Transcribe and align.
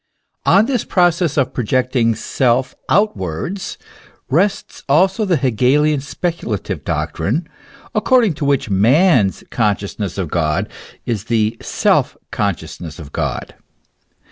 On 0.47 0.65
this 0.65 0.83
process 0.83 1.37
of 1.37 1.53
projecting 1.53 2.15
self 2.15 2.73
outwards 2.89 3.77
rests 4.31 4.81
also 4.89 5.25
the 5.25 5.37
Hegelian 5.37 6.01
speculative 6.01 6.83
doctrine, 6.83 7.47
according 7.93 8.33
to 8.33 8.45
which 8.45 8.67
man's 8.67 9.43
con 9.51 9.75
sciousness 9.75 10.17
of 10.17 10.29
God 10.31 10.67
is 11.05 11.25
the 11.25 11.55
seZ/ 11.61 12.17
consciousness 12.31 12.97
of 12.97 13.11
God. 13.11 13.53